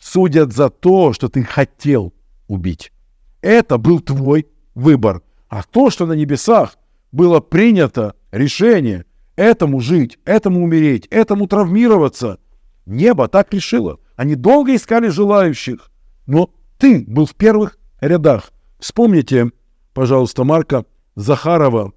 Судят 0.00 0.52
за 0.52 0.70
то, 0.70 1.12
что 1.12 1.28
ты 1.28 1.42
хотел 1.42 2.14
убить. 2.48 2.92
Это 3.40 3.78
был 3.78 4.00
твой 4.00 4.46
выбор. 4.74 5.22
А 5.48 5.62
то, 5.62 5.90
что 5.90 6.06
на 6.06 6.14
небесах 6.14 6.76
было 7.12 7.40
принято 7.40 8.14
решение 8.32 9.04
этому 9.36 9.80
жить, 9.80 10.18
этому 10.24 10.64
умереть, 10.64 11.06
этому 11.10 11.46
травмироваться. 11.46 12.38
Небо 12.86 13.28
так 13.28 13.52
решило. 13.52 13.98
Они 14.16 14.34
долго 14.34 14.74
искали 14.74 15.08
желающих, 15.08 15.90
но 16.26 16.50
ты 16.78 17.04
был 17.06 17.26
в 17.26 17.34
первых 17.34 17.78
рядах. 18.00 18.52
Вспомните, 18.78 19.50
пожалуйста, 19.92 20.44
Марка 20.44 20.84
Захарова 21.16 21.92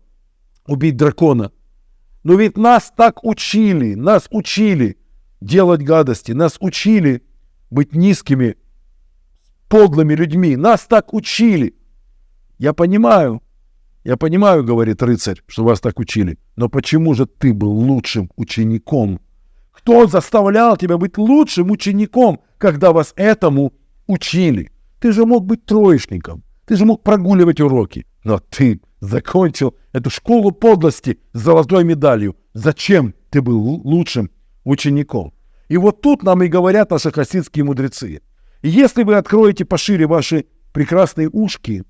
«Убить 0.68 0.98
дракона». 0.98 1.52
Но 2.24 2.36
ведь 2.36 2.58
нас 2.58 2.92
так 2.96 3.24
учили, 3.24 3.94
нас 3.94 4.28
учили 4.32 4.98
делать 5.40 5.82
гадости, 5.82 6.32
нас 6.32 6.58
учили 6.60 7.24
быть 7.70 7.94
низкими, 7.94 8.58
подлыми 9.68 10.14
людьми, 10.14 10.56
нас 10.56 10.86
так 10.86 11.14
учили. 11.14 11.76
Я 12.58 12.74
понимаю, 12.74 13.42
я 14.04 14.18
понимаю, 14.18 14.64
говорит 14.64 15.04
рыцарь, 15.04 15.42
что 15.48 15.64
вас 15.64 15.80
так 15.80 16.00
учили, 16.00 16.38
но 16.56 16.70
почему 16.70 17.14
же 17.14 17.26
ты 17.26 17.54
был 17.54 17.72
лучшим 17.72 18.32
учеником? 18.36 19.20
Кто 19.72 20.08
заставлял 20.08 20.78
тебя 20.78 20.98
быть 20.98 21.18
лучшим 21.18 21.72
учеником, 21.72 22.40
когда 22.58 22.94
вас 22.94 23.14
этому 23.16 23.74
учили? 24.08 24.72
Ты 25.00 25.12
же 25.12 25.26
мог 25.26 25.46
быть 25.46 25.66
троечником, 25.66 26.44
ты 26.66 26.76
же 26.76 26.86
мог 26.86 27.04
прогуливать 27.04 27.60
уроки, 27.60 28.06
но 28.24 28.40
ты 28.40 28.82
закончил 29.00 29.76
эту 29.94 30.10
школу 30.10 30.52
подлости 30.52 31.20
с 31.34 31.40
золотой 31.40 31.84
медалью. 31.84 32.36
Зачем 32.54 33.14
ты 33.30 33.42
был 33.42 33.60
лучшим 33.60 34.32
учеником? 34.64 35.34
И 35.68 35.78
вот 35.78 36.02
тут 36.02 36.24
нам 36.24 36.42
и 36.44 36.48
говорят 36.48 36.92
наши 36.92 37.12
хасидские 37.12 37.66
мудрецы. 37.66 38.22
Если 38.68 39.04
вы 39.04 39.16
откроете 39.16 39.64
пошире 39.64 40.08
ваши 40.08 40.46
прекрасные 40.74 41.30
ушки, 41.30 41.86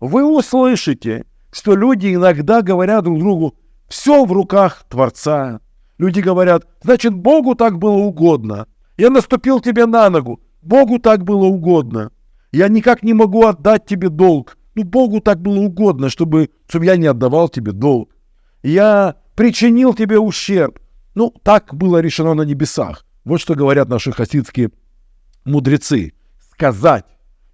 вы 0.00 0.24
услышите, 0.24 1.26
что 1.52 1.76
люди 1.76 2.14
иногда 2.14 2.62
говорят 2.62 3.04
друг 3.04 3.18
другу, 3.18 3.58
все 3.88 4.24
в 4.24 4.32
руках 4.32 4.86
Творца. 4.88 5.60
Люди 5.98 6.20
говорят, 6.20 6.66
значит, 6.82 7.12
Богу 7.12 7.54
так 7.54 7.78
было 7.78 7.96
угодно. 7.96 8.68
Я 8.96 9.10
наступил 9.10 9.60
тебе 9.60 9.84
на 9.84 10.08
ногу, 10.08 10.40
Богу 10.62 10.98
так 10.98 11.24
было 11.24 11.44
угодно. 11.44 12.10
Я 12.52 12.68
никак 12.68 13.02
не 13.02 13.12
могу 13.12 13.44
отдать 13.44 13.84
тебе 13.84 14.08
долг. 14.08 14.56
Ну, 14.74 14.84
Богу 14.84 15.20
так 15.20 15.42
было 15.42 15.58
угодно, 15.58 16.08
чтобы, 16.08 16.48
чтобы 16.66 16.86
я 16.86 16.96
не 16.96 17.06
отдавал 17.06 17.50
тебе 17.50 17.72
долг. 17.72 18.10
Я 18.62 19.16
причинил 19.34 19.92
тебе 19.92 20.18
ущерб. 20.18 20.78
Ну, 21.14 21.34
так 21.42 21.74
было 21.74 21.98
решено 21.98 22.32
на 22.32 22.42
небесах. 22.42 23.04
Вот 23.26 23.42
что 23.42 23.54
говорят 23.54 23.90
наши 23.90 24.10
хасидские 24.10 24.70
мудрецы. 25.44 26.12
Сказать, 26.52 27.04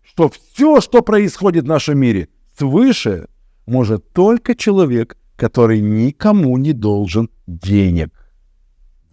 что 0.02 0.28
все, 0.28 0.80
что 0.80 1.02
происходит 1.02 1.64
в 1.64 1.68
нашем 1.68 1.99
мире, 1.99 2.28
свыше– 2.56 3.28
может 3.70 4.12
только 4.12 4.54
человек, 4.54 5.16
который 5.37 5.80
никому 5.80 6.59
не 6.59 6.73
должен 6.73 7.30
денег. 7.47 8.11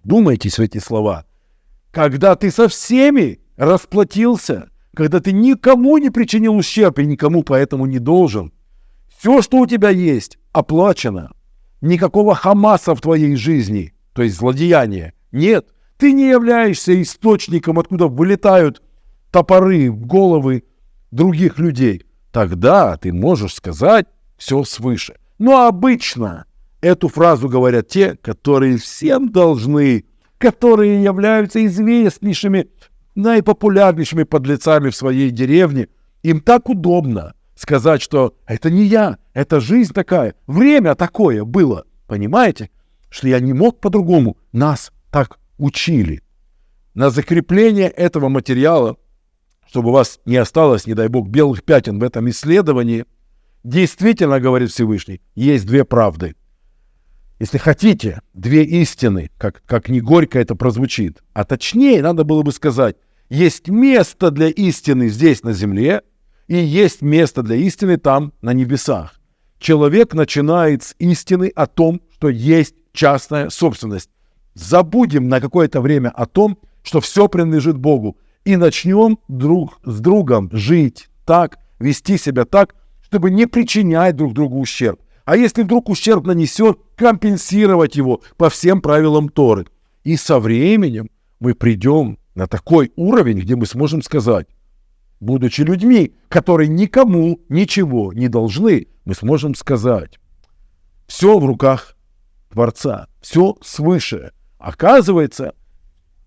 Думайтесь 0.03 0.57
в 0.57 0.61
эти 0.61 0.79
слова. 0.79 1.25
Когда 1.91 2.35
ты 2.35 2.49
со 2.51 2.67
всеми 2.67 3.39
расплатился, 3.55 4.69
когда 4.95 5.19
ты 5.19 5.31
никому 5.31 5.97
не 5.99 6.09
причинил 6.09 6.55
ущерб 6.55 6.99
и 6.99 7.05
никому 7.05 7.43
поэтому 7.43 7.85
не 7.85 7.99
должен, 7.99 8.51
все, 9.17 9.41
что 9.41 9.59
у 9.59 9.67
тебя 9.67 9.89
есть, 9.89 10.37
оплачено. 10.51 11.31
Никакого 11.81 12.33
хамаса 12.33 12.95
в 12.95 13.01
твоей 13.01 13.35
жизни, 13.35 13.93
то 14.13 14.23
есть 14.23 14.37
злодеяния, 14.37 15.13
нет. 15.31 15.67
Ты 15.97 16.13
не 16.13 16.29
являешься 16.29 17.01
источником, 17.01 17.79
откуда 17.79 18.07
вылетают 18.07 18.81
топоры 19.31 19.91
в 19.91 20.05
головы 20.05 20.63
других 21.11 21.57
людей. 21.57 22.05
Тогда 22.31 22.97
ты 22.97 23.11
можешь 23.11 23.55
сказать, 23.55 24.05
все 24.37 24.63
свыше. 24.63 25.15
Но 25.39 25.65
обычно 25.65 26.45
эту 26.81 27.07
фразу 27.07 27.49
говорят 27.49 27.87
те, 27.87 28.15
которые 28.15 28.77
всем 28.77 29.31
должны, 29.31 30.05
которые 30.37 31.01
являются 31.01 31.65
известнейшими, 31.65 32.69
наипопулярнейшими 33.15 34.23
подлецами 34.23 34.89
в 34.89 34.95
своей 34.95 35.31
деревне. 35.31 35.87
Им 36.21 36.41
так 36.41 36.69
удобно 36.69 37.33
сказать, 37.55 38.03
что 38.03 38.35
это 38.45 38.69
не 38.69 38.83
я, 38.83 39.17
это 39.33 39.59
жизнь 39.59 39.93
такая, 39.93 40.35
время 40.45 40.93
такое 40.93 41.43
было. 41.43 41.85
Понимаете, 42.05 42.69
что 43.09 43.27
я 43.27 43.39
не 43.39 43.53
мог 43.53 43.79
по-другому, 43.79 44.37
нас 44.51 44.91
так 45.11 45.39
учили. 45.57 46.21
На 46.93 47.09
закрепление 47.09 47.89
этого 47.89 48.29
материала, 48.29 48.97
чтобы 49.67 49.89
у 49.89 49.93
вас 49.93 50.19
не 50.25 50.37
осталось, 50.37 50.87
не 50.87 50.93
дай 50.93 51.07
бог, 51.07 51.27
белых 51.27 51.63
пятен 51.63 51.99
в 51.99 52.03
этом 52.03 52.29
исследовании– 52.29 53.05
Действительно, 53.67 54.39
говорит 54.39 54.71
Всевышний, 54.71 55.19
есть 55.35 55.65
две 55.65 55.83
правды. 55.83 56.35
Если 57.37 57.57
хотите, 57.57 58.21
две 58.33 58.63
истины, 58.63 59.29
как, 59.37 59.61
как 59.65 59.89
не 59.89 59.99
горько 59.99 60.39
это 60.39 60.55
прозвучит, 60.55 61.21
а 61.33 61.43
точнее 61.43 62.01
надо 62.01 62.23
было 62.23 62.43
бы 62.43 62.53
сказать, 62.53 62.95
есть 63.27 63.67
место 63.67 64.31
для 64.31 64.47
истины 64.47 65.09
здесь 65.09 65.43
на 65.43 65.51
земле, 65.51 66.03
и 66.47 66.55
есть 66.55 67.01
место 67.01 67.43
для 67.43 67.57
истины 67.57 67.97
там, 67.97 68.31
на 68.41 68.53
небесах. 68.53 69.19
Человек 69.59 70.13
начинает 70.13 70.83
с 70.83 70.95
истины 70.99 71.51
о 71.53 71.67
том, 71.67 72.01
что 72.13 72.29
есть 72.29 72.75
частная 72.93 73.49
собственность. 73.49 74.09
Забудем 74.57 75.27
на 75.27 75.39
какое-то 75.39 75.81
время 75.81 76.09
о 76.09 76.25
том, 76.25 76.57
что 76.81 76.99
все 76.99 77.27
принадлежит 77.27 77.77
Богу, 77.77 78.17
и 78.43 78.55
начнем 78.55 79.19
друг 79.27 79.79
с 79.85 79.99
другом 79.99 80.49
жить 80.51 81.09
так, 81.25 81.59
вести 81.79 82.17
себя 82.17 82.45
так, 82.45 82.75
чтобы 83.01 83.29
не 83.29 83.45
причинять 83.45 84.15
друг 84.15 84.33
другу 84.33 84.59
ущерб. 84.59 84.99
А 85.25 85.37
если 85.37 85.61
вдруг 85.63 85.89
ущерб 85.89 86.25
нанесен, 86.25 86.75
компенсировать 86.95 87.95
его 87.95 88.21
по 88.37 88.49
всем 88.49 88.81
правилам 88.81 89.29
Торы. 89.29 89.67
И 90.03 90.15
со 90.15 90.39
временем 90.39 91.09
мы 91.39 91.53
придем 91.53 92.17
на 92.33 92.47
такой 92.47 92.91
уровень, 92.95 93.39
где 93.39 93.55
мы 93.55 93.65
сможем 93.65 94.01
сказать, 94.01 94.47
будучи 95.19 95.61
людьми, 95.61 96.15
которые 96.29 96.69
никому 96.69 97.41
ничего 97.49 98.11
не 98.13 98.27
должны, 98.27 98.87
мы 99.05 99.13
сможем 99.13 99.53
сказать, 99.53 100.17
все 101.05 101.37
в 101.37 101.45
руках 101.45 101.95
Творца, 102.49 103.07
все 103.21 103.55
свыше. 103.61 104.31
Оказывается, 104.57 105.53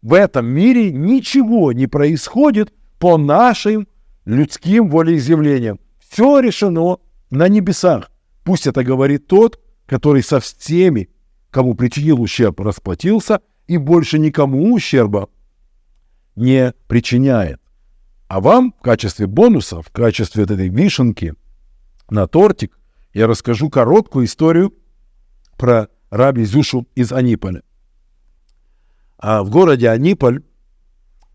в 0.03 0.15
этом 0.15 0.47
мире 0.47 0.93
ничего 0.93 1.73
не 1.73 1.87
происходит 1.87 2.73
по 2.99 3.19
нашим 3.19 3.89
людским 4.25 4.89
волеизъявлениям. 4.89 5.81
Все 5.99 6.41
решено 6.41 6.99
на 7.31 7.49
небесах. 7.49 8.11
Пусть 8.45 8.67
это 8.67 8.85
говорит 8.85 9.27
тот, 9.27 9.61
который 9.87 10.23
со 10.23 10.41
всеми, 10.41 11.11
кому 11.51 11.75
причинил 11.75 12.21
ущерб, 12.21 12.61
расплатился 12.61 13.41
и 13.67 13.77
больше 13.77 14.19
никому 14.19 14.73
ущерба 14.73 15.29
не 16.37 16.73
причиняет. 16.89 17.61
А 18.29 18.41
вам 18.41 18.73
в 18.79 18.83
качестве 18.83 19.27
бонуса, 19.27 19.83
в 19.83 19.91
качестве 19.91 20.45
этой 20.45 20.69
вишенки 20.69 21.35
на 22.09 22.27
тортик, 22.27 22.79
я 23.13 23.27
расскажу 23.27 23.69
короткую 23.71 24.27
историю 24.27 24.73
про 25.59 25.89
раби 26.11 26.45
Зюшу 26.45 26.87
из 26.95 27.13
Аниполя. 27.13 27.63
А 29.23 29.43
в 29.43 29.51
городе 29.51 29.89
Аниполь 29.91 30.43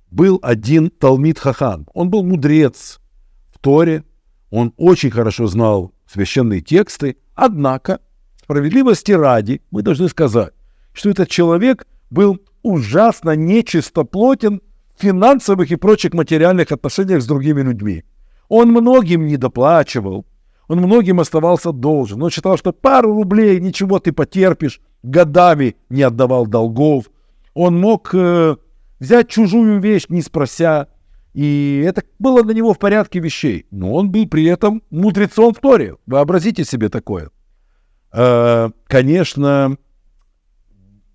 был 0.09 0.39
один 0.41 0.89
Талмит 0.89 1.37
Хахан. 1.37 1.87
Он 1.93 2.09
был 2.09 2.23
мудрец 2.23 2.99
в 3.53 3.59
Торе, 3.59 4.03
он 4.49 4.73
очень 4.77 5.11
хорошо 5.11 5.45
знал 5.45 5.93
священные 6.07 6.61
тексты, 6.61 7.17
однако, 7.35 7.99
справедливости 8.41 9.11
ради, 9.11 9.61
мы 9.69 9.83
должны 9.83 10.09
сказать, 10.09 10.53
что 10.93 11.11
этот 11.11 11.29
человек 11.29 11.85
был 12.09 12.39
ужасно 12.63 13.35
нечистоплотен 13.35 14.61
в 14.97 15.01
финансовых 15.01 15.71
и 15.71 15.75
прочих 15.75 16.13
материальных 16.13 16.71
отношениях 16.71 17.21
с 17.21 17.27
другими 17.27 17.61
людьми. 17.61 18.03
Он 18.47 18.71
многим 18.71 19.27
недоплачивал, 19.27 20.25
он 20.67 20.79
многим 20.79 21.19
оставался 21.19 21.71
должен. 21.71 22.23
Он 22.23 22.31
считал, 22.31 22.57
что 22.57 22.71
пару 22.71 23.13
рублей, 23.13 23.59
ничего 23.59 23.99
ты 23.99 24.11
потерпишь, 24.11 24.81
годами 25.03 25.75
не 25.89 26.01
отдавал 26.01 26.47
долгов. 26.47 27.05
Он 27.55 27.79
мог 27.79 28.13
э, 28.13 28.57
взять 28.99 29.29
чужую 29.29 29.79
вещь, 29.79 30.05
не 30.09 30.21
спрося, 30.21 30.89
и 31.33 31.83
это 31.85 32.03
было 32.19 32.43
для 32.43 32.53
него 32.53 32.73
в 32.73 32.79
порядке 32.79 33.19
вещей. 33.19 33.65
Но 33.71 33.93
он 33.93 34.11
был 34.11 34.27
при 34.27 34.43
этом 34.45 34.83
мудрецом 34.91 35.53
в 35.53 35.59
Торе. 35.59 35.95
Вообразите 36.05 36.65
себе 36.65 36.89
такое. 36.89 37.31
Э, 38.11 38.69
конечно, 38.87 39.77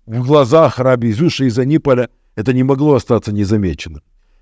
в 0.07 0.25
глазах 0.25 0.79
раби 0.79 1.11
Зюша 1.11 1.45
из 1.45 1.59
Аниполя 1.59 2.09
это 2.35 2.53
не 2.53 2.63
могло 2.63 2.95
остаться 2.95 3.31
незамеченным. 3.31 4.01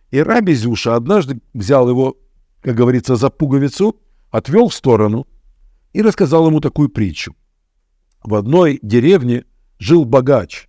И 0.09 0.21
раби 0.21 0.53
Зюша 0.53 0.95
однажды 0.95 1.41
взял 1.53 1.89
его, 1.89 2.17
как 2.61 2.75
говорится, 2.75 3.17
за 3.17 3.29
пуговицу, 3.29 3.99
отвел 4.31 4.69
в 4.69 4.73
сторону 4.73 5.27
и 5.91 6.01
рассказал 6.01 6.47
ему 6.47 6.61
такую 6.61 6.87
притчу. 6.87 7.35
В 8.23 8.35
одной 8.35 8.79
деревне 8.81 9.43
жил 9.79 10.05
богач. 10.05 10.68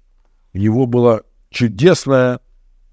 У 0.52 0.58
него 0.58 0.86
была 0.86 1.20
чудесная 1.50 2.40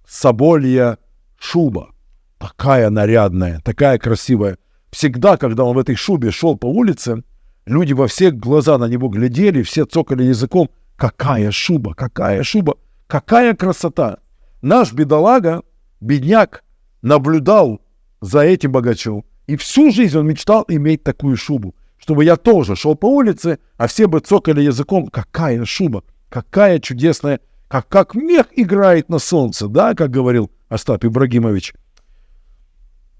соболья 0.06 0.98
шуба 1.40 1.92
такая 2.38 2.90
нарядная, 2.90 3.62
такая 3.64 3.98
красивая. 3.98 4.58
Всегда, 4.92 5.38
когда 5.38 5.64
он 5.64 5.76
в 5.76 5.80
этой 5.80 5.96
шубе 5.96 6.32
шел 6.32 6.56
по 6.56 6.68
улице, 6.68 7.24
люди 7.66 7.94
во 7.94 8.08
все 8.08 8.32
глаза 8.32 8.78
на 8.78 8.86
него 8.86 9.10
глядели, 9.10 9.64
все 9.64 9.86
цокали 9.86 10.24
языком. 10.24 10.70
Какая 10.96 11.52
шуба, 11.52 11.94
какая 11.94 12.44
шуба, 12.44 12.76
какая 13.08 13.54
красота. 13.54 14.20
Наш 14.62 14.94
бедолага, 14.94 15.62
бедняк, 16.00 16.64
наблюдал 17.02 17.82
за 18.22 18.42
этим 18.42 18.72
богачом. 18.72 19.24
И 19.46 19.56
всю 19.56 19.92
жизнь 19.92 20.18
он 20.18 20.28
мечтал 20.28 20.66
иметь 20.68 21.04
такую 21.04 21.38
шубу, 21.38 21.76
чтобы 21.98 22.26
я 22.26 22.36
тоже 22.36 22.76
шел 22.76 22.96
по 22.96 23.06
улице, 23.06 23.60
а 23.78 23.88
все 23.88 24.08
бы 24.08 24.20
цокали 24.20 24.62
языком. 24.62 25.08
Какая 25.08 25.64
шуба, 25.66 26.04
какая 26.30 26.80
чудесная, 26.80 27.40
как, 27.68 27.88
как 27.88 28.16
мех 28.16 28.48
играет 28.52 29.10
на 29.10 29.20
солнце, 29.20 29.68
да, 29.68 29.94
как 29.94 30.12
говорил 30.12 30.52
Остап 30.70 31.06
Ибрагимович 31.06 31.74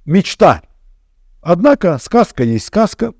мечта. 0.08 0.64
Однако 1.42 2.00
сказка 2.00 2.44
есть 2.44 2.66
сказка, 2.66 3.14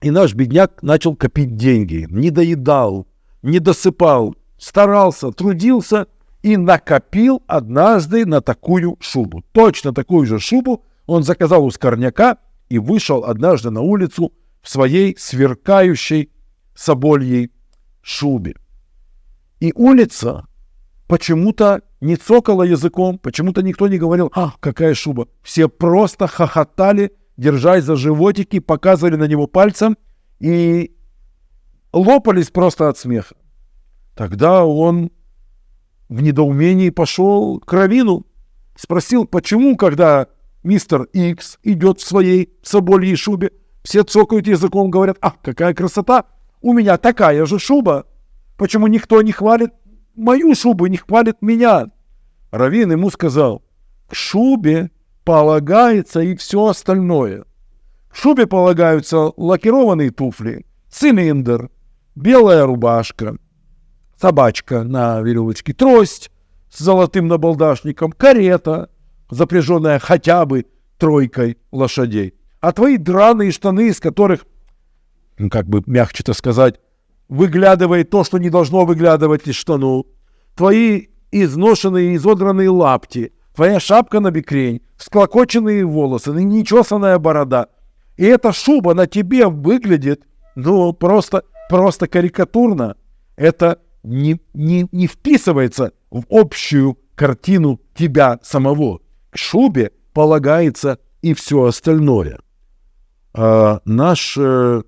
и 0.00 0.10
наш 0.10 0.34
бедняк 0.34 0.82
начал 0.82 1.16
копить 1.16 1.56
деньги, 1.56 2.06
не 2.08 2.30
доедал, 2.30 3.08
не 3.42 3.58
досыпал, 3.58 4.36
старался, 4.58 5.32
трудился 5.32 6.06
и 6.42 6.56
накопил 6.56 7.42
однажды 7.46 8.24
на 8.26 8.40
такую 8.40 8.96
шубу. 9.00 9.42
Точно 9.52 9.92
такую 9.92 10.26
же 10.26 10.38
шубу 10.38 10.84
он 11.06 11.24
заказал 11.24 11.64
у 11.64 11.70
скорняка 11.70 12.38
и 12.68 12.78
вышел 12.78 13.24
однажды 13.24 13.70
на 13.70 13.80
улицу 13.80 14.32
в 14.60 14.68
своей 14.68 15.16
сверкающей 15.18 16.30
собольей 16.74 17.50
шубе. 18.02 18.54
И 19.60 19.72
улица 19.74 20.46
почему-то 21.06 21.82
не 22.00 22.16
цокала 22.16 22.62
языком, 22.62 23.18
почему-то 23.18 23.62
никто 23.62 23.88
не 23.88 23.98
говорил, 23.98 24.30
а, 24.34 24.54
какая 24.60 24.94
шуба. 24.94 25.28
Все 25.42 25.68
просто 25.68 26.26
хохотали, 26.26 27.12
держась 27.36 27.84
за 27.84 27.96
животики, 27.96 28.58
показывали 28.58 29.16
на 29.16 29.24
него 29.24 29.46
пальцем 29.46 29.96
и 30.40 30.94
лопались 31.92 32.50
просто 32.50 32.88
от 32.88 32.98
смеха. 32.98 33.34
Тогда 34.14 34.64
он 34.64 35.10
в 36.08 36.22
недоумении 36.22 36.90
пошел 36.90 37.60
к 37.60 37.72
Равину, 37.72 38.26
спросил, 38.76 39.26
почему, 39.26 39.76
когда 39.76 40.28
мистер 40.62 41.04
Икс 41.12 41.58
идет 41.62 42.00
в 42.00 42.06
своей 42.06 42.52
собольей 42.62 43.16
шубе, 43.16 43.52
все 43.82 44.02
цокают 44.02 44.46
языком, 44.46 44.90
говорят, 44.90 45.16
а, 45.20 45.32
какая 45.42 45.74
красота, 45.74 46.24
у 46.60 46.72
меня 46.72 46.98
такая 46.98 47.46
же 47.46 47.58
шуба. 47.58 48.06
Почему 48.56 48.86
никто 48.86 49.20
не 49.22 49.32
хвалит 49.32 49.72
мою 50.14 50.54
шубу, 50.54 50.86
не 50.86 50.96
хвалит 50.96 51.42
меня. 51.42 51.90
Равин 52.50 52.92
ему 52.92 53.10
сказал, 53.10 53.62
к 54.08 54.14
шубе 54.14 54.90
полагается 55.24 56.20
и 56.20 56.36
все 56.36 56.66
остальное. 56.66 57.44
К 58.08 58.16
шубе 58.16 58.46
полагаются 58.46 59.32
лакированные 59.36 60.10
туфли, 60.10 60.64
цилиндр, 60.88 61.70
белая 62.14 62.64
рубашка, 62.64 63.36
собачка 64.18 64.84
на 64.84 65.20
веревочке, 65.20 65.74
трость 65.74 66.30
с 66.70 66.78
золотым 66.78 67.28
набалдашником, 67.28 68.12
карета, 68.12 68.90
запряженная 69.28 69.98
хотя 69.98 70.46
бы 70.46 70.66
тройкой 70.98 71.58
лошадей. 71.72 72.34
А 72.60 72.72
твои 72.72 72.96
драные 72.96 73.52
штаны, 73.52 73.88
из 73.88 74.00
которых, 74.00 74.46
ну, 75.38 75.50
как 75.50 75.68
бы 75.68 75.82
мягче-то 75.86 76.32
сказать, 76.32 76.80
выглядывает 77.28 78.10
то, 78.10 78.24
что 78.24 78.38
не 78.38 78.50
должно 78.50 78.84
выглядывать 78.84 79.46
из 79.48 79.54
штану. 79.54 80.06
Твои 80.54 81.08
изношенные 81.30 82.12
и 82.12 82.16
изодранные 82.16 82.70
лапти, 82.70 83.32
твоя 83.54 83.80
шапка 83.80 84.20
на 84.20 84.30
бекрень, 84.30 84.82
склокоченные 84.96 85.84
волосы, 85.84 86.30
нечесанная 86.30 87.18
борода. 87.18 87.68
И 88.16 88.24
эта 88.24 88.52
шуба 88.52 88.94
на 88.94 89.06
тебе 89.06 89.46
выглядит, 89.48 90.22
ну, 90.54 90.92
просто, 90.92 91.44
просто 91.68 92.08
карикатурно. 92.08 92.96
Это 93.36 93.80
не, 94.02 94.40
не, 94.54 94.86
не 94.92 95.06
вписывается 95.06 95.92
в 96.10 96.24
общую 96.30 96.98
картину 97.14 97.80
тебя 97.94 98.38
самого. 98.42 99.00
К 99.30 99.36
шубе 99.36 99.92
полагается 100.14 100.98
и 101.20 101.34
все 101.34 101.64
остальное. 101.64 102.38
А, 103.34 103.80
наш 103.84 104.36
э, 104.38 104.82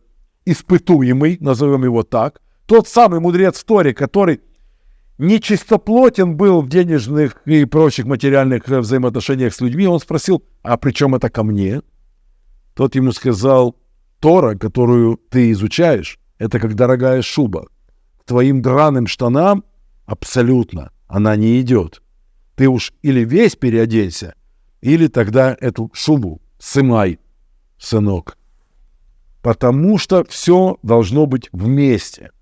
испытуемый, 0.50 1.38
назовем 1.40 1.84
его 1.84 2.02
так, 2.02 2.40
тот 2.66 2.88
самый 2.88 3.20
мудрец 3.20 3.58
в 3.58 3.64
Торе, 3.64 3.94
который 3.94 4.40
нечистоплотен 5.18 6.36
был 6.36 6.62
в 6.62 6.68
денежных 6.68 7.40
и 7.44 7.64
прочих 7.64 8.06
материальных 8.06 8.68
взаимоотношениях 8.68 9.54
с 9.54 9.60
людьми, 9.60 9.86
он 9.86 10.00
спросил, 10.00 10.44
а 10.62 10.76
при 10.76 10.92
чем 10.92 11.14
это 11.14 11.28
ко 11.28 11.42
мне? 11.42 11.82
Тот 12.74 12.94
ему 12.94 13.12
сказал, 13.12 13.76
Тора, 14.20 14.56
которую 14.56 15.18
ты 15.30 15.50
изучаешь, 15.52 16.18
это 16.38 16.60
как 16.60 16.74
дорогая 16.74 17.22
шуба. 17.22 17.68
К 18.20 18.24
твоим 18.24 18.62
драным 18.62 19.06
штанам 19.06 19.64
абсолютно 20.06 20.92
она 21.06 21.36
не 21.36 21.60
идет. 21.60 22.02
Ты 22.54 22.68
уж 22.68 22.92
или 23.02 23.24
весь 23.24 23.56
переоденься, 23.56 24.34
или 24.80 25.06
тогда 25.08 25.56
эту 25.60 25.90
шубу 25.94 26.40
сымай, 26.58 27.18
сынок 27.78 28.38
потому 29.48 29.96
что 29.96 30.26
все 30.28 30.76
должно 30.82 31.24
быть 31.24 31.48
вместе. 31.52 32.32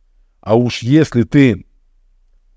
А 0.40 0.56
уж 0.56 0.82
если 0.82 1.22
ты 1.22 1.64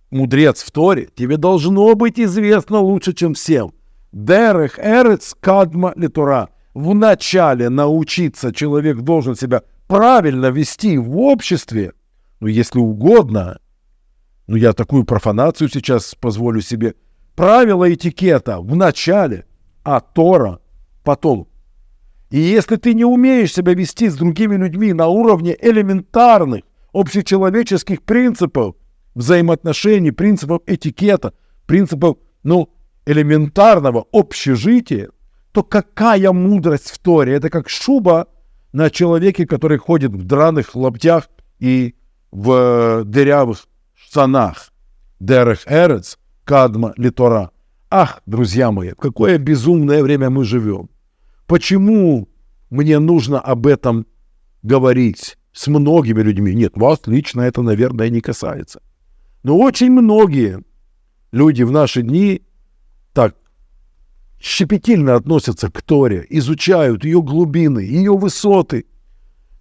мудрец 0.10 0.64
в 0.64 0.72
Торе, 0.72 1.08
тебе 1.14 1.38
должно 1.38 1.94
быть 1.94 2.20
известно 2.20 2.80
лучше, 2.80 3.14
чем 3.14 3.36
всем. 3.36 3.74
Дерех 4.12 4.80
эрец 4.80 5.36
кадма 5.40 5.94
литура. 5.96 6.50
Вначале 6.74 7.70
научиться 7.70 8.52
человек 8.52 9.02
должен 9.02 9.36
себя 9.36 9.62
правильно 9.86 10.48
вести 10.48 10.98
в 10.98 11.16
обществе, 11.20 11.94
ну, 12.40 12.48
если 12.48 12.80
угодно, 12.80 13.60
ну, 14.48 14.56
я 14.56 14.74
такую 14.74 15.04
профанацию 15.04 15.70
сейчас 15.70 16.16
позволю 16.16 16.62
себе 16.62 16.96
правила 17.36 17.94
этикета 17.94 18.62
в 18.62 18.76
начале, 18.76 19.46
а 19.84 20.00
Тора 20.00 20.60
потом. 21.04 21.48
И 22.30 22.40
если 22.40 22.76
ты 22.76 22.94
не 22.94 23.06
умеешь 23.06 23.54
себя 23.54 23.74
вести 23.74 24.08
с 24.08 24.16
другими 24.16 24.56
людьми 24.56 24.94
на 24.94 25.08
уровне 25.08 25.58
элементарных 25.60 26.64
общечеловеческих 26.94 28.04
принципов 28.04 28.76
взаимоотношений, 29.16 30.12
принципов 30.12 30.62
этикета, 30.68 31.34
принципов, 31.66 32.18
ну, 32.44 32.70
элементарного 33.06 34.06
общежития, 34.12 35.10
то 35.52 35.64
какая 35.64 36.32
мудрость 36.32 36.92
в 36.92 37.00
Торе? 37.00 37.34
Это 37.34 37.50
как 37.50 37.68
шуба 37.70 38.28
на 38.72 38.92
человеке, 38.92 39.48
который 39.48 39.80
ходит 39.80 40.12
в 40.12 40.24
драных 40.24 40.76
лаптях 40.76 41.30
и 41.60 41.96
в 42.32 42.52
э, 42.52 43.04
дырявых 43.06 43.66
штанах. 43.96 44.72
Дерех 45.20 45.64
Эрец, 45.66 46.20
Кадма, 46.44 46.94
Литора. 46.96 47.50
Ах, 47.90 48.22
друзья 48.28 48.72
мои, 48.72 48.92
в 48.92 48.98
какое 48.98 49.40
безумное 49.40 50.04
время 50.04 50.30
мы 50.30 50.46
живем. 50.46 50.90
Почему 51.50 52.30
мне 52.70 53.00
нужно 53.00 53.40
об 53.40 53.66
этом 53.66 54.06
говорить 54.62 55.36
с 55.52 55.66
многими 55.66 56.22
людьми? 56.22 56.54
Нет, 56.54 56.78
вас 56.78 57.00
лично 57.08 57.42
это, 57.42 57.64
наверное, 57.64 58.10
не 58.10 58.22
касается. 58.22 58.84
Но 59.42 59.58
очень 59.58 59.90
многие 59.90 60.64
люди 61.32 61.64
в 61.64 61.72
наши 61.72 62.04
дни 62.04 62.44
так 63.14 63.36
щепетильно 64.40 65.16
относятся 65.16 65.72
к 65.72 65.82
Торе, 65.82 66.24
изучают 66.30 67.04
ее 67.04 67.24
глубины, 67.24 67.80
ее 67.80 68.16
высоты, 68.16 68.86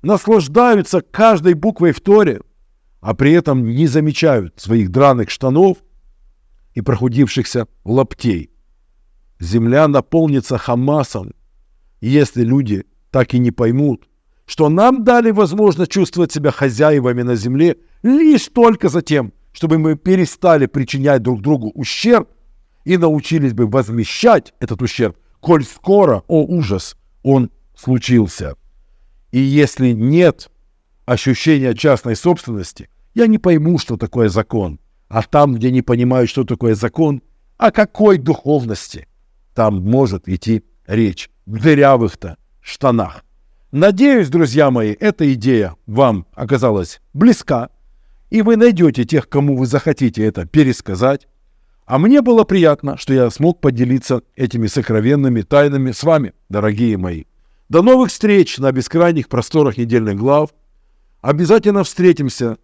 наслаждаются 0.03 1.01
каждой 1.01 1.55
буквой 1.55 1.93
в 1.93 2.03
Торе, 2.03 2.43
а 3.01 3.15
при 3.15 3.33
этом 3.33 3.65
не 3.65 3.87
замечают 3.87 4.61
своих 4.61 4.91
драных 4.91 5.31
штанов 5.31 5.79
и 6.75 6.83
прохудившихся 6.83 7.67
лаптей. 7.87 8.51
Земля 9.41 9.89
наполнится 9.89 10.59
Хамасом, 10.59 11.33
если 12.01 12.43
люди 12.43 12.85
так 13.11 13.35
и 13.35 13.39
не 13.39 13.51
поймут, 13.51 14.09
что 14.47 14.69
нам 14.69 15.05
дали 15.05 15.31
возможность 15.31 15.91
чувствовать 15.91 16.33
себя 16.33 16.51
хозяевами 16.51 17.23
на 17.23 17.35
земле 17.35 17.77
лишь 18.03 18.49
только 18.49 18.89
за 18.89 19.03
тем, 19.03 19.33
чтобы 19.53 19.79
мы 19.79 19.97
перестали 19.97 20.67
причинять 20.67 21.23
друг 21.23 21.43
другу 21.43 21.71
ущерб 21.75 22.29
и 22.85 22.97
научились 22.97 23.53
бы 23.53 23.67
возмещать 23.67 24.55
этот 24.61 24.81
ущерб, 24.81 25.17
коль 25.41 25.65
скоро, 25.65 26.23
о 26.29 26.45
ужас, 26.45 26.97
он 27.23 27.51
случился. 27.77 28.55
И 29.33 29.39
если 29.39 29.93
нет 29.93 30.51
ощущения 31.05 31.75
частной 31.75 32.17
собственности, 32.17 32.89
я 33.15 33.27
не 33.27 33.39
пойму, 33.39 33.79
что 33.79 33.97
такое 33.97 34.29
закон. 34.29 34.81
А 35.09 35.23
там, 35.23 35.55
где 35.55 35.71
не 35.71 35.83
понимают, 35.83 36.31
что 36.31 36.45
такое 36.45 36.75
закон, 36.75 37.23
о 37.57 37.71
какой 37.71 38.19
духовности 38.19 39.09
там 39.55 39.83
может 39.83 40.29
идти 40.29 40.65
речь 40.89 41.31
в 41.47 41.61
дырявых-то 41.61 42.37
штанах. 42.61 43.25
Надеюсь, 43.71 44.29
друзья 44.29 44.71
мои, 44.71 44.97
эта 44.99 45.33
идея 45.35 45.77
вам 45.87 46.27
оказалась 46.35 47.01
близка, 47.13 47.69
и 48.31 48.43
вы 48.43 48.57
найдете 48.57 49.05
тех, 49.05 49.29
кому 49.29 49.57
вы 49.57 49.67
захотите 49.67 50.25
это 50.25 50.47
пересказать, 50.47 51.29
а 51.87 51.99
мне 51.99 52.21
было 52.21 52.45
приятно, 52.45 52.97
что 52.99 53.15
я 53.15 53.31
смог 53.31 53.61
поделиться 53.61 54.23
этими 54.37 54.67
сокровенными 54.67 55.43
тайнами 55.43 55.93
с 55.93 56.03
вами, 56.03 56.35
дорогие 56.49 56.97
мои. 56.97 57.25
До 57.69 57.83
новых 57.83 58.11
встреч 58.11 58.59
на 58.59 58.73
бескрайних 58.73 59.29
просторах 59.29 59.77
недельных 59.77 60.17
глав. 60.17 60.51
Обязательно 61.21 61.85
встретимся 61.85 62.57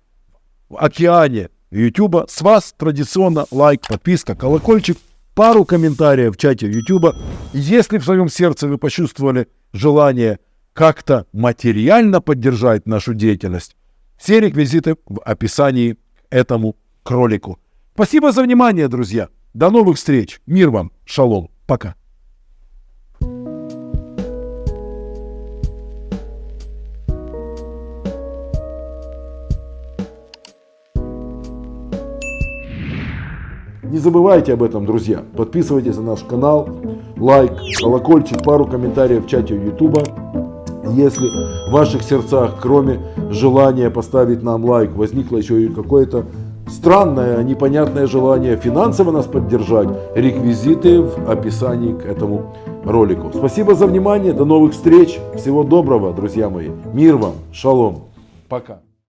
в 0.68 0.76
океане 0.76 1.50
YouTube. 1.70 2.28
С 2.28 2.40
вас 2.40 2.74
традиционно 2.76 3.46
лайк, 3.50 3.87
подписка, 3.87 4.34
колокольчик, 4.34 4.96
пару 5.35 5.64
комментариев 5.64 6.35
в 6.35 6.38
чате 6.38 6.70
YouTube. 6.70 7.14
Если 7.53 7.99
в 7.99 8.05
своем 8.05 8.29
сердце 8.29 8.68
вы 8.68 8.79
почувствовали 8.79 9.49
желание 9.73 10.38
как-то 10.73 11.27
материально 11.33 12.20
поддержать 12.20 12.87
нашу 12.87 13.14
деятельность, 13.14 13.77
все 14.16 14.40
реквизиты 14.40 14.97
в 15.07 15.20
описании 15.20 15.92
к 15.92 15.99
этому 16.31 16.77
кролику. 17.03 17.59
Спасибо 17.94 18.33
за 18.33 18.42
внимание, 18.42 18.88
друзья. 18.88 19.29
До 19.53 19.70
новых 19.70 19.99
встреч. 19.99 20.40
Мир 20.47 20.70
вам. 20.70 20.92
Шалом. 21.05 21.51
Пока. 21.66 21.94
Не 33.94 34.00
забывайте 34.00 34.54
об 34.54 34.64
этом, 34.64 34.87
друзья. 34.87 35.22
Подписывайтесь 35.37 35.96
на 35.98 36.02
наш 36.02 36.24
канал, 36.24 36.68
лайк, 37.16 37.52
колокольчик, 37.80 38.42
пару 38.42 38.66
комментариев 38.66 39.24
в 39.24 39.28
чате 39.28 39.54
YouTube. 39.54 40.02
Если 40.90 41.28
в 41.68 41.72
ваших 41.72 42.02
сердцах, 42.02 42.57
кроме 42.61 42.98
желания 43.30 43.90
поставить 43.90 44.42
нам 44.42 44.64
лайк, 44.64 44.96
возникло 44.96 45.37
еще 45.37 45.62
и 45.62 45.68
какое-то 45.68 46.24
странное, 46.66 47.40
непонятное 47.44 48.09
желание 48.09 48.57
финансово 48.57 49.12
нас 49.12 49.26
поддержать, 49.26 49.88
реквизиты 50.16 51.00
в 51.00 51.30
описании 51.30 51.92
к 51.92 52.04
этому 52.04 52.52
ролику. 52.85 53.30
Спасибо 53.33 53.76
за 53.76 53.87
внимание, 53.87 54.33
до 54.33 54.44
новых 54.44 54.72
встреч, 54.72 55.20
всего 55.37 55.62
доброго, 55.62 56.12
друзья 56.12 56.50
мои, 56.50 56.70
мир 56.92 57.16
вам, 57.16 57.35
шалом, 57.52 58.07
пока. 58.48 58.80